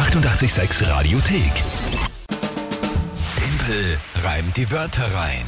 886 0.00 0.88
Radiothek. 0.88 1.52
Tempel 3.36 3.98
reimt 4.22 4.56
die 4.56 4.70
Wörter 4.70 5.14
rein. 5.14 5.44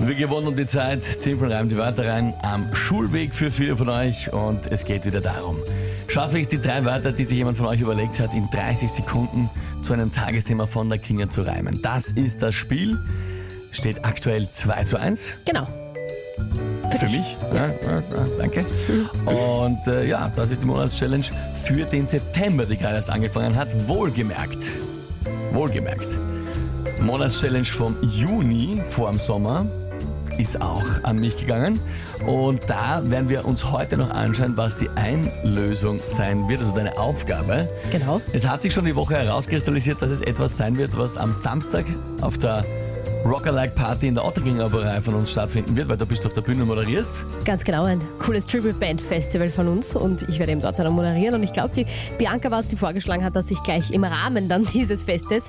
Wir 0.00 0.14
gewonnen 0.14 0.48
um 0.48 0.56
die 0.56 0.66
Zeit. 0.66 1.22
Timpel 1.22 1.50
reimt 1.50 1.72
die 1.72 1.78
Wörter 1.78 2.06
rein 2.06 2.34
am 2.42 2.74
Schulweg 2.74 3.34
für 3.34 3.50
viele 3.50 3.78
von 3.78 3.88
euch 3.88 4.30
und 4.30 4.70
es 4.70 4.84
geht 4.84 5.06
wieder 5.06 5.22
darum. 5.22 5.56
Schaffe 6.06 6.36
ich 6.36 6.42
es, 6.42 6.48
die 6.50 6.60
drei 6.60 6.84
Wörter, 6.84 7.12
die 7.12 7.24
sich 7.24 7.38
jemand 7.38 7.56
von 7.56 7.64
euch 7.66 7.80
überlegt 7.80 8.20
hat, 8.20 8.34
in 8.34 8.46
30 8.50 8.92
Sekunden 8.92 9.48
zu 9.80 9.94
einem 9.94 10.12
Tagesthema 10.12 10.66
von 10.66 10.90
der 10.90 10.98
Kinga 10.98 11.30
zu 11.30 11.46
reimen. 11.46 11.80
Das 11.80 12.10
ist 12.10 12.42
das 12.42 12.54
Spiel. 12.54 12.98
Steht 13.72 14.04
aktuell 14.04 14.50
2 14.52 14.84
zu 14.84 14.98
1 15.00 15.28
Genau. 15.46 15.66
Für 16.98 17.08
mich. 17.08 17.36
Ja, 17.52 17.66
ja, 17.66 17.96
ja, 17.98 18.02
danke. 18.38 18.64
Und 19.26 19.86
äh, 19.86 20.06
ja, 20.06 20.30
das 20.34 20.50
ist 20.50 20.62
die 20.62 20.66
Monatschallenge 20.66 21.24
für 21.62 21.84
den 21.84 22.06
September, 22.06 22.64
die 22.64 22.76
gerade 22.76 22.96
erst 22.96 23.10
angefangen 23.10 23.54
hat. 23.56 23.68
Wohlgemerkt. 23.88 24.64
Wohlgemerkt. 25.52 26.18
Monatschallenge 27.00 27.66
vom 27.66 27.96
Juni 28.02 28.80
vor 28.90 29.10
dem 29.10 29.18
Sommer 29.18 29.66
ist 30.38 30.60
auch 30.60 30.84
an 31.02 31.18
mich 31.18 31.36
gegangen. 31.36 31.78
Und 32.26 32.68
da 32.68 33.02
werden 33.04 33.28
wir 33.28 33.44
uns 33.44 33.70
heute 33.70 33.96
noch 33.96 34.10
anschauen, 34.10 34.56
was 34.56 34.76
die 34.76 34.88
Einlösung 34.94 36.00
sein 36.06 36.48
wird, 36.48 36.60
also 36.60 36.74
deine 36.74 36.96
Aufgabe. 36.98 37.68
Genau. 37.90 38.20
Es 38.32 38.46
hat 38.46 38.62
sich 38.62 38.72
schon 38.72 38.84
die 38.84 38.96
Woche 38.96 39.16
herauskristallisiert, 39.16 40.00
dass 40.00 40.10
es 40.10 40.20
etwas 40.22 40.56
sein 40.56 40.76
wird, 40.76 40.96
was 40.96 41.16
am 41.16 41.32
Samstag 41.34 41.84
auf 42.20 42.38
der 42.38 42.64
Rockalike 43.24 43.74
Party 43.74 44.08
in 44.08 44.14
der 44.14 44.24
Otterginger 44.24 44.68
Brauerei 44.68 45.00
von 45.00 45.14
uns 45.14 45.30
stattfinden 45.30 45.74
wird, 45.76 45.88
weil 45.88 45.96
da 45.96 46.04
bist 46.04 46.24
du 46.24 46.28
auf 46.28 46.34
der 46.34 46.42
Bühne 46.42 46.62
und 46.62 46.68
moderierst. 46.68 47.14
Ganz 47.44 47.64
genau, 47.64 47.84
ein 47.84 48.00
cooles 48.18 48.46
Tribute 48.46 48.78
Band 48.78 49.00
Festival 49.00 49.48
von 49.48 49.66
uns 49.68 49.96
und 49.96 50.28
ich 50.28 50.38
werde 50.38 50.52
eben 50.52 50.60
dort 50.60 50.76
sein 50.76 50.86
und 50.86 50.94
moderieren 50.94 51.34
und 51.34 51.42
ich 51.42 51.52
glaube, 51.52 51.74
die 51.74 51.86
Bianca 52.18 52.50
war 52.50 52.60
es, 52.60 52.68
die 52.68 52.76
vorgeschlagen 52.76 53.24
hat, 53.24 53.34
dass 53.34 53.50
ich 53.50 53.62
gleich 53.62 53.90
im 53.92 54.04
Rahmen 54.04 54.48
dann 54.48 54.64
dieses 54.74 55.00
Festes 55.00 55.48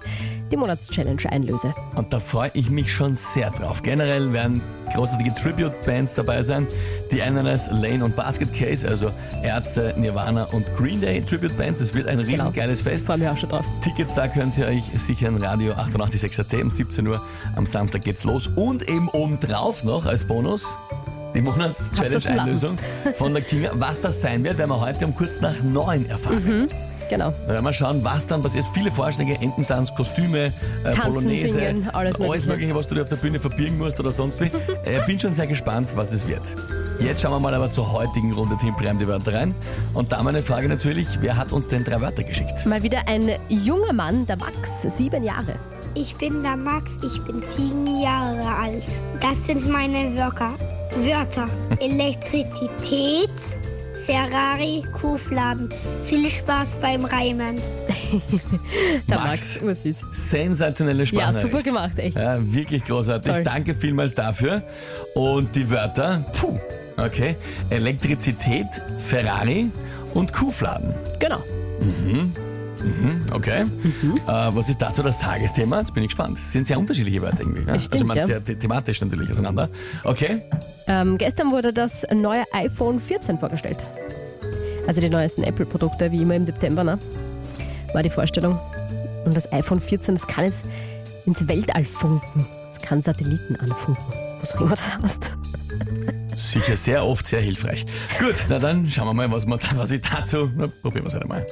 die 0.52 0.58
Monatschallenge 0.58 1.30
einlöse. 1.30 1.74
Und 1.96 2.14
da 2.14 2.20
freue 2.20 2.52
ich 2.54 2.70
mich 2.70 2.94
schon 2.94 3.14
sehr 3.14 3.52
drauf. 3.52 3.84
Generell 3.84 4.32
werden 4.32 4.62
großartige 4.94 5.36
Tribute-Bands 5.36 6.16
dabei 6.16 6.42
sein. 6.44 6.68
Die 7.12 7.22
Ananas, 7.22 7.70
Lane 7.72 8.04
und 8.04 8.16
Basket 8.16 8.54
Case, 8.54 8.88
also 8.88 9.12
Ärzte, 9.44 9.94
Nirvana 9.98 10.46
und 10.46 10.66
Green 10.76 11.02
Day 11.02 11.22
Tribute-Bands. 11.22 11.82
Es 11.82 11.94
wird 11.94 12.08
ein 12.08 12.20
riesen 12.20 12.52
geiles 12.54 12.82
Fest. 12.82 13.06
Freue 13.06 13.20
mich 13.20 13.28
auch 13.28 13.38
schon 13.38 13.50
drauf. 13.50 13.66
Tickets 13.82 14.16
da 14.16 14.28
könnt 14.28 14.58
ihr 14.58 14.68
euch 14.68 14.84
sichern. 14.96 15.38
Radio 15.38 15.74
886 15.74 16.40
AT 16.40 16.54
um 16.64 16.70
17 16.70 17.08
Uhr 17.08 17.22
am 17.56 17.66
Samstag 17.66 18.02
geht's 18.02 18.24
los. 18.24 18.50
Und 18.56 18.90
eben 18.90 19.10
obendrauf 19.10 19.84
noch 19.84 20.06
als 20.06 20.26
Bonus 20.26 20.66
die 21.36 21.42
Monats-Challenge-Einlösung 21.42 22.78
von 23.16 23.34
der 23.34 23.44
Kinga. 23.44 23.72
Was 23.74 24.02
das 24.02 24.22
sein 24.22 24.44
wird, 24.44 24.58
werden 24.58 24.70
wir 24.70 24.80
heute 24.80 25.06
um 25.06 25.14
kurz 25.14 25.42
nach 25.42 25.62
neun 25.62 26.06
erfahren. 26.08 26.68
Genau. 27.10 27.34
Da 27.48 27.54
werden 27.54 27.66
wir 27.66 27.74
schauen, 27.74 28.04
was 28.04 28.28
dann 28.28 28.42
passiert. 28.42 28.66
Viele 28.74 28.92
Vorschläge, 28.92 29.34
Ententanz, 29.40 29.94
Kostüme, 29.94 30.46
äh, 30.48 30.52
Tanzen, 30.84 31.02
Polonaise, 31.14 31.48
singen, 31.50 31.90
alles 31.94 32.18
Mögliche. 32.18 32.48
Mögliche, 32.48 32.76
was 32.76 32.88
du 32.88 32.96
dir 32.96 33.04
auf 33.04 33.10
der 33.10 33.16
Bühne 33.18 33.40
verbirgen 33.40 33.78
musst 33.78 34.00
oder 34.00 34.12
sonst 34.12 34.42
wie. 34.42 34.46
äh, 34.86 35.02
bin 35.06 35.20
schon 35.20 35.34
sehr 35.34 35.48
gespannt, 35.48 35.90
was 35.96 36.12
es 36.12 36.28
wird. 36.28 36.42
Jetzt 37.00 37.22
schauen 37.22 37.34
wir 37.34 37.40
mal 37.40 37.54
aber 37.54 37.70
zur 37.70 37.92
heutigen 37.92 38.32
Runde 38.32 38.58
Team 38.58 38.76
Prime 38.76 38.98
die 39.00 39.08
Wörter 39.08 39.34
rein. 39.34 39.54
Und 39.94 40.12
da 40.12 40.24
meine 40.24 40.42
Frage 40.42 40.70
natürlich, 40.70 41.08
wer 41.22 41.36
hat 41.36 41.52
uns 41.52 41.68
denn 41.68 41.84
drei 41.84 42.00
Wörter 42.00 42.24
geschickt? 42.24 42.66
Mal 42.66 42.82
wieder 42.84 43.00
ein 43.08 43.32
junger 43.50 43.94
Mann, 43.94 44.26
der 44.26 44.38
Max, 44.38 44.82
sieben 44.84 45.24
Jahre. 45.24 45.56
Ich 45.94 46.16
bin 46.16 46.42
der 46.42 46.58
Max, 46.58 46.92
ich 47.04 47.22
bin 47.24 47.44
sieben 47.56 48.02
Jahre 48.02 48.46
alt. 48.48 48.84
Das 49.22 49.46
sind 49.46 49.70
meine 49.70 50.18
Wörter. 50.18 50.52
Wörter. 50.98 51.48
Elektrizität, 51.80 53.30
Ferrari, 54.06 54.84
Kuhfladen. 54.94 55.70
Viel 56.06 56.30
Spaß 56.30 56.78
beim 56.82 57.06
Reimen. 57.06 57.58
Der 59.08 59.18
Max. 59.20 59.56
Max, 59.56 59.60
was 59.64 59.86
ist? 59.86 60.06
Sensationelle 60.12 61.04
Ja, 61.04 61.06
Sprache. 61.06 61.40
super 61.40 61.62
gemacht, 61.62 61.98
echt. 62.00 62.16
Ja, 62.16 62.36
wirklich 62.54 62.86
großartig. 62.86 63.34
Toll. 63.34 63.44
Danke 63.44 63.74
vielmals 63.76 64.14
dafür. 64.16 64.64
Und 65.16 65.56
die 65.56 65.70
Wörter, 65.70 66.24
puh, 66.40 66.60
okay. 66.98 67.36
Elektrizität, 67.70 68.68
Ferrari 69.00 69.72
und 70.14 70.32
Kuhfladen. 70.32 70.94
Genau. 71.20 71.40
Okay. 73.32 73.64
Mhm. 73.66 74.16
Äh, 74.28 74.56
was 74.56 74.70
ist 74.70 74.82
dazu 74.82 75.04
das 75.04 75.20
Tagesthema? 75.20 75.80
Jetzt 75.80 75.94
bin 75.94 76.04
ich 76.04 76.10
gespannt. 76.10 76.38
Das 76.38 76.52
sind 76.52 76.68
sehr 76.68 76.80
unterschiedliche 76.80 77.22
Wörter 77.22 77.42
irgendwie. 77.42 77.64
Ja? 77.68 77.80
stimmt, 77.80 77.94
also 77.94 78.06
man 78.06 78.18
ja. 78.18 78.26
sehr 78.26 78.42
the 78.46 78.56
thematisch 78.56 79.02
natürlich 79.02 79.30
auseinander. 79.30 79.70
Okay. 80.04 80.42
Ähm, 80.88 81.18
gestern 81.18 81.52
wurde 81.52 81.74
das 81.74 82.06
neue 82.14 82.44
iPhone 82.54 83.00
14 83.00 83.40
vorgestellt. 83.40 83.88
Also 84.88 85.02
die 85.02 85.10
neuesten 85.10 85.44
Apple-Produkte, 85.44 86.12
wie 86.12 86.22
immer 86.22 86.36
im 86.36 86.46
September, 86.46 86.84
ne? 86.84 87.00
War 87.94 88.04
die 88.04 88.10
Vorstellung. 88.10 88.60
Und 89.26 89.36
das 89.36 89.52
iPhone 89.52 89.82
14, 89.82 90.16
das 90.16 90.28
kann 90.28 90.46
jetzt 90.46 90.66
ins 91.26 91.48
Weltall 91.48 91.86
funken. 91.86 92.46
Das 92.68 92.80
kann 92.80 93.02
Satelliten 93.02 93.56
anfunken. 93.56 94.06
Was 94.40 94.56
auch 94.56 94.62
immer 94.62 94.70
das 94.72 94.98
heißt. 94.98 95.32
Sicher 96.36 96.78
sehr 96.78 97.06
oft 97.06 97.26
sehr 97.26 97.42
hilfreich. 97.42 97.86
Gut, 98.20 98.36
na 98.50 98.60
dann 98.60 98.86
schauen 98.90 99.08
wir 99.08 99.14
mal, 99.14 99.32
was, 99.32 99.48
wir, 99.48 99.58
was 99.76 99.92
ich 99.92 100.02
dazu. 100.02 100.52
Na, 100.56 100.68
probieren 100.68 101.06
wir 101.06 101.08
es 101.08 101.14
halt 101.14 101.24
einmal. 101.24 101.46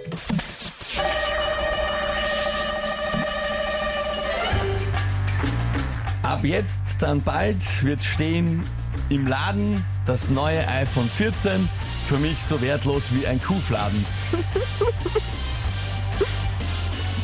Ab 6.34 6.44
jetzt, 6.44 6.82
dann 6.98 7.22
bald, 7.22 7.84
wird 7.84 8.02
stehen 8.02 8.64
im 9.10 9.28
Laden 9.28 9.86
das 10.08 10.32
neue 10.32 10.68
iPhone 10.68 11.08
14. 11.08 11.70
Für 12.10 12.18
mich 12.18 12.40
so 12.40 12.60
wertlos 12.60 13.10
wie 13.12 13.28
ein 13.28 13.40
Kuhfladen. 13.40 14.04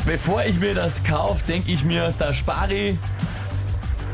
Bevor 0.05 0.45
ich 0.45 0.59
mir 0.59 0.75
das 0.75 1.03
kaufe, 1.03 1.43
denke 1.43 1.71
ich 1.71 1.83
mir, 1.83 2.13
da 2.19 2.35
spare 2.35 2.71
ich. 2.71 2.97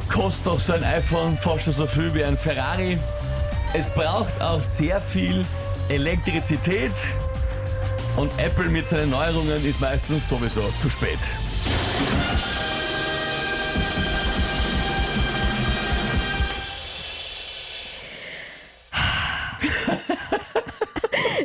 Kostet 0.07 0.47
doch 0.47 0.61
so 0.61 0.71
ein 0.71 0.85
iPhone 0.85 1.37
fast 1.37 1.65
schon 1.65 1.73
so 1.73 1.87
viel 1.87 2.13
wie 2.13 2.23
ein 2.23 2.37
Ferrari. 2.37 2.97
Es 3.73 3.89
braucht 3.89 4.41
auch 4.41 4.61
sehr 4.61 5.01
viel 5.01 5.45
Elektrizität. 5.89 6.93
Und 8.15 8.31
Apple 8.37 8.69
mit 8.69 8.87
seinen 8.87 9.09
Neuerungen 9.09 9.65
ist 9.65 9.81
meistens 9.81 10.29
sowieso 10.29 10.61
zu 10.77 10.89
spät. 10.89 11.19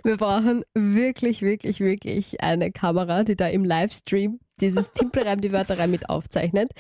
Wir 0.05 0.17
brauchen 0.17 0.65
wirklich, 0.75 1.43
wirklich, 1.43 1.81
wirklich 1.81 2.41
eine 2.41 2.73
Kamera, 2.73 3.25
die 3.25 3.37
da 3.37 3.49
im 3.49 3.65
Livestream 3.65 4.41
dieses 4.61 4.93
Timpelreim 4.93 5.41
die 5.41 5.53
Wörter 5.53 5.79
rein 5.79 5.91
mit 5.91 6.09
aufzeichnet. 6.09 6.73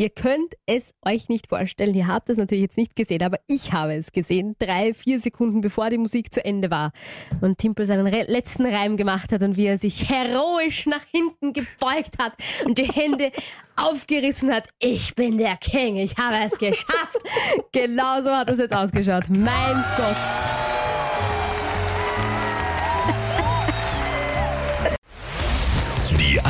Ihr 0.00 0.10
könnt 0.10 0.54
es 0.66 0.94
euch 1.04 1.28
nicht 1.28 1.48
vorstellen, 1.48 1.92
ihr 1.92 2.06
habt 2.06 2.30
es 2.30 2.38
natürlich 2.38 2.62
jetzt 2.62 2.76
nicht 2.76 2.94
gesehen, 2.94 3.20
aber 3.20 3.38
ich 3.48 3.72
habe 3.72 3.94
es 3.94 4.12
gesehen, 4.12 4.54
drei, 4.60 4.94
vier 4.94 5.18
Sekunden 5.18 5.60
bevor 5.60 5.90
die 5.90 5.98
Musik 5.98 6.32
zu 6.32 6.44
Ende 6.44 6.70
war 6.70 6.92
und 7.40 7.58
Timpel 7.58 7.84
seinen 7.84 8.06
letzten 8.06 8.64
Reim 8.64 8.96
gemacht 8.96 9.32
hat 9.32 9.42
und 9.42 9.56
wie 9.56 9.66
er 9.66 9.76
sich 9.76 10.08
heroisch 10.08 10.86
nach 10.86 11.04
hinten 11.10 11.52
gebeugt 11.52 12.16
hat 12.20 12.34
und 12.64 12.78
die 12.78 12.84
Hände 12.84 13.32
aufgerissen 13.74 14.54
hat. 14.54 14.68
Ich 14.78 15.16
bin 15.16 15.36
der 15.36 15.56
King, 15.56 15.96
ich 15.96 16.16
habe 16.16 16.36
es 16.46 16.56
geschafft. 16.56 17.18
Genauso 17.72 18.30
hat 18.30 18.48
es 18.50 18.60
jetzt 18.60 18.74
ausgeschaut. 18.74 19.24
Mein 19.28 19.84
Gott. 19.96 20.57